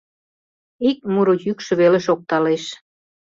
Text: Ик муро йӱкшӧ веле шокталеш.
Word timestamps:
Ик 0.89 0.99
муро 1.11 1.33
йӱкшӧ 1.45 1.73
веле 1.81 1.99
шокталеш. 2.07 2.63